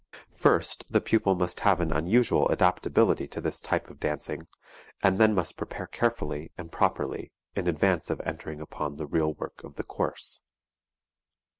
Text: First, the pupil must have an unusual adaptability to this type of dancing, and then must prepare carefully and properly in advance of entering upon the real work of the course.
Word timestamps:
First, 0.33 0.83
the 0.89 0.99
pupil 0.99 1.35
must 1.35 1.59
have 1.59 1.79
an 1.79 1.91
unusual 1.91 2.49
adaptability 2.49 3.27
to 3.27 3.39
this 3.39 3.61
type 3.61 3.87
of 3.91 3.99
dancing, 3.99 4.47
and 5.03 5.19
then 5.19 5.35
must 5.35 5.57
prepare 5.57 5.85
carefully 5.85 6.51
and 6.57 6.71
properly 6.71 7.31
in 7.55 7.67
advance 7.67 8.09
of 8.09 8.19
entering 8.25 8.61
upon 8.61 8.95
the 8.95 9.05
real 9.05 9.33
work 9.35 9.63
of 9.63 9.75
the 9.75 9.83
course. 9.83 10.41